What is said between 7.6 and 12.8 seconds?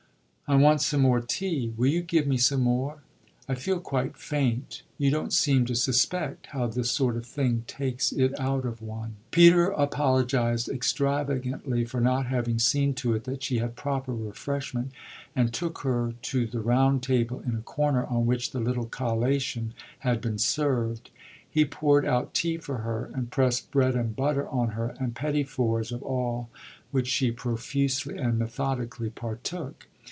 takes it out of one." Peter apologised extravagantly for not having